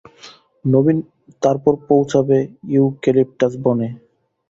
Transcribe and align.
তারপর 1.43 1.73
পৌছাবে 1.89 2.37
ইউক্যালিপটাস 2.75 3.53
বনে। 3.63 3.89